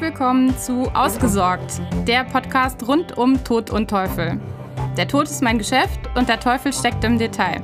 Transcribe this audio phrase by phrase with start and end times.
[0.00, 4.40] Willkommen zu Ausgesorgt, der Podcast rund um Tod und Teufel.
[4.96, 7.60] Der Tod ist mein Geschäft und der Teufel steckt im Detail.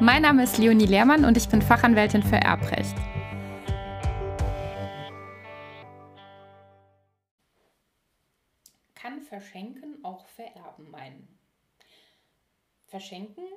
[0.00, 2.94] Mein Name ist Leonie Lehrmann und ich bin Fachanwältin für Erbrecht.
[8.94, 11.40] Kann Verschenken auch Vererben meinen?
[12.86, 13.48] Verschenken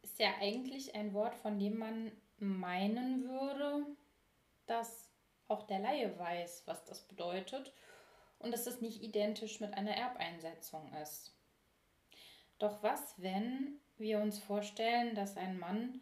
[0.00, 3.84] ist ja eigentlich ein Wort, von dem man meinen würde,
[4.64, 5.07] dass
[5.48, 7.72] auch der Laie weiß, was das bedeutet
[8.38, 11.34] und dass es nicht identisch mit einer Erbeinsetzung ist.
[12.58, 16.00] Doch was, wenn wir uns vorstellen, dass ein Mann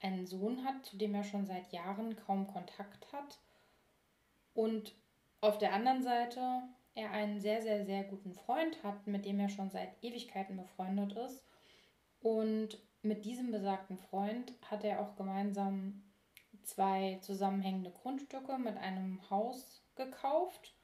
[0.00, 3.38] einen Sohn hat, zu dem er schon seit Jahren kaum Kontakt hat
[4.54, 4.94] und
[5.40, 6.62] auf der anderen Seite
[6.94, 11.12] er einen sehr, sehr, sehr guten Freund hat, mit dem er schon seit Ewigkeiten befreundet
[11.12, 11.44] ist.
[12.20, 16.02] Und mit diesem besagten Freund hat er auch gemeinsam
[16.64, 20.74] zwei zusammenhängende Grundstücke mit einem Haus gekauft.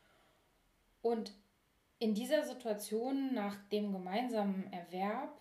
[1.02, 1.32] Und
[1.98, 5.40] in dieser Situation nach dem gemeinsamen Erwerb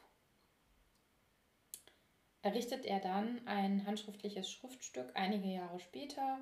[2.41, 6.39] errichtet er dann ein handschriftliches Schriftstück einige Jahre später,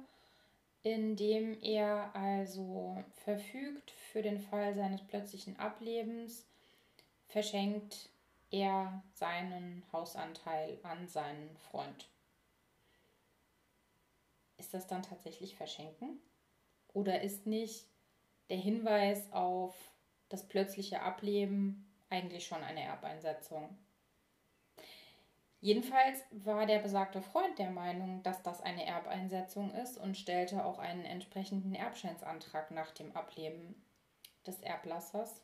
[0.83, 6.45] in dem er also verfügt, für den Fall seines plötzlichen Ablebens
[7.27, 8.09] verschenkt
[8.51, 12.07] er seinen Hausanteil an seinen Freund.
[14.63, 16.21] Ist das dann tatsächlich Verschenken?
[16.93, 17.85] Oder ist nicht
[18.49, 19.75] der Hinweis auf
[20.29, 23.77] das plötzliche Ableben eigentlich schon eine Erbeinsetzung?
[25.59, 30.79] Jedenfalls war der besagte Freund der Meinung, dass das eine Erbeinsetzung ist und stellte auch
[30.79, 33.75] einen entsprechenden Erbscheinsantrag nach dem Ableben
[34.47, 35.41] des Erblassers.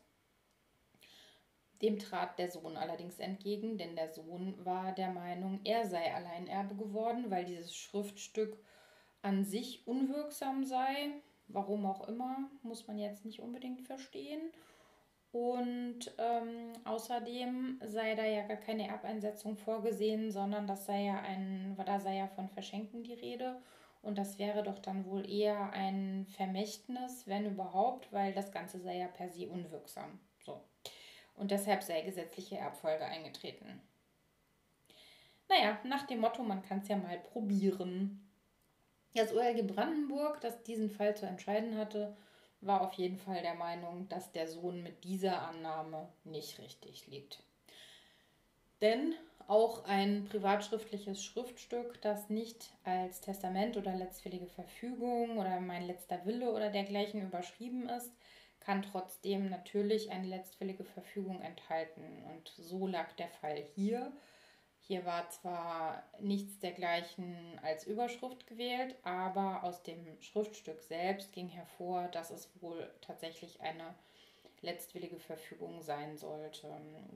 [1.82, 6.76] Dem trat der Sohn allerdings entgegen, denn der Sohn war der Meinung, er sei Alleinerbe
[6.76, 8.58] geworden, weil dieses Schriftstück
[9.22, 11.12] an sich unwirksam sei.
[11.48, 14.42] Warum auch immer, muss man jetzt nicht unbedingt verstehen.
[15.32, 21.76] Und ähm, außerdem sei da ja gar keine Erbeinsetzung vorgesehen, sondern das sei ja ein,
[21.86, 23.62] da sei ja von Verschenken die Rede.
[24.02, 28.98] Und das wäre doch dann wohl eher ein Vermächtnis, wenn überhaupt, weil das Ganze sei
[28.98, 30.20] ja per se unwirksam.
[30.44, 30.64] So.
[31.36, 33.82] Und deshalb sei gesetzliche Erbfolge eingetreten.
[35.48, 38.29] Naja, nach dem Motto, man kann es ja mal probieren.
[39.16, 42.16] Das OLG Brandenburg, das diesen Fall zu entscheiden hatte,
[42.62, 47.42] war auf jeden Fall der Meinung, dass der Sohn mit dieser Annahme nicht richtig liegt.
[48.82, 49.16] Denn
[49.48, 56.52] auch ein privatschriftliches Schriftstück, das nicht als Testament oder letztfällige Verfügung oder mein letzter Wille
[56.52, 58.12] oder dergleichen überschrieben ist,
[58.60, 62.04] kann trotzdem natürlich eine letztfällige Verfügung enthalten.
[62.30, 64.12] Und so lag der Fall hier.
[64.90, 72.08] Hier war zwar nichts dergleichen als Überschrift gewählt, aber aus dem Schriftstück selbst ging hervor,
[72.08, 73.94] dass es wohl tatsächlich eine
[74.62, 76.68] letztwillige Verfügung sein sollte.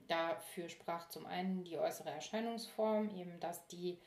[0.07, 3.97] Dafür sprach zum einen die äußere Erscheinungsform, eben dass die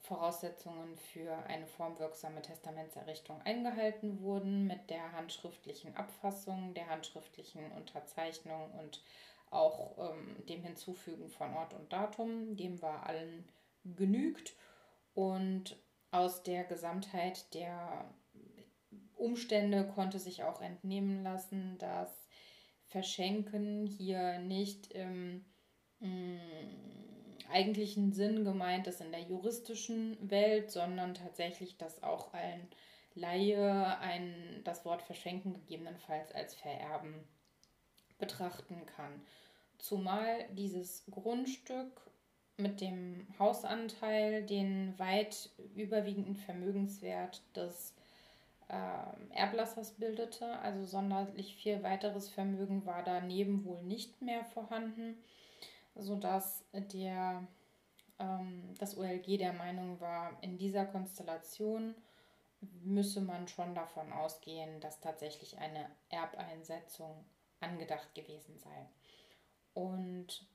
[0.00, 9.04] Voraussetzungen für eine formwirksame Testamentserrichtung eingehalten wurden mit der handschriftlichen Abfassung, der handschriftlichen Unterzeichnung und
[9.50, 12.56] auch ähm, dem Hinzufügen von Ort und Datum.
[12.56, 13.48] Dem war allen
[13.84, 14.54] genügt
[15.14, 15.76] und
[16.10, 18.12] aus der Gesamtheit der
[19.16, 22.28] Umstände konnte sich auch entnehmen lassen, dass
[22.86, 25.44] Verschenken hier nicht im
[26.00, 26.38] mm,
[27.50, 32.68] eigentlichen Sinn gemeint ist in der juristischen Welt, sondern tatsächlich, dass auch ein
[33.14, 37.26] Laie ein, das Wort Verschenken gegebenenfalls als Vererben
[38.18, 39.22] betrachten kann.
[39.78, 42.00] Zumal dieses Grundstück
[42.56, 47.94] mit dem Hausanteil den weit überwiegenden Vermögenswert des
[48.68, 50.58] äh, Erblassers bildete.
[50.60, 55.16] Also sonderlich viel weiteres Vermögen war daneben wohl nicht mehr vorhanden,
[55.96, 57.42] sodass der,
[58.18, 61.94] ähm, das OLG der Meinung war, in dieser Konstellation
[62.82, 67.24] müsse man schon davon ausgehen, dass tatsächlich eine Erbeinsetzung
[67.64, 68.86] angedacht gewesen sei.
[69.74, 70.46] Und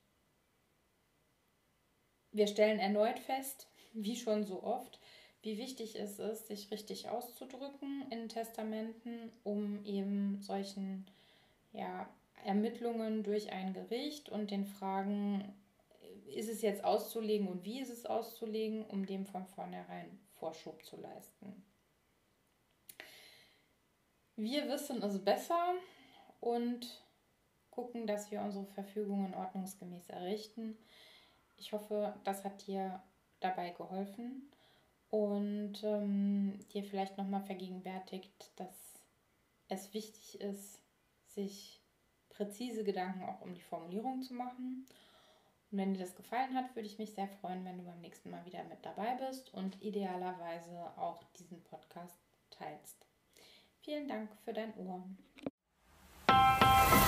[2.32, 5.00] wir stellen erneut fest, wie schon so oft,
[5.42, 11.06] wie wichtig es ist, sich richtig auszudrücken in Testamenten, um eben solchen
[11.72, 12.10] ja,
[12.44, 15.54] Ermittlungen durch ein Gericht und den Fragen,
[16.28, 20.98] ist es jetzt auszulegen und wie ist es auszulegen, um dem von vornherein Vorschub zu
[20.98, 21.64] leisten.
[24.36, 25.74] Wir wissen es besser
[26.40, 27.04] und
[27.72, 30.78] gucken, dass wir unsere Verfügungen ordnungsgemäß errichten.
[31.58, 33.02] Ich hoffe, das hat dir
[33.40, 34.50] dabei geholfen
[35.10, 39.04] und ähm, dir vielleicht nochmal vergegenwärtigt, dass
[39.68, 40.82] es wichtig ist,
[41.28, 41.82] sich
[42.30, 44.86] präzise Gedanken auch um die Formulierung zu machen.
[45.72, 48.30] Und wenn dir das gefallen hat, würde ich mich sehr freuen, wenn du beim nächsten
[48.32, 52.18] Mal wieder mit dabei bist und idealerweise auch diesen Podcast
[52.50, 53.06] teilst.
[53.82, 55.04] Vielen Dank für dein Ohr.
[56.58, 56.99] Thank you.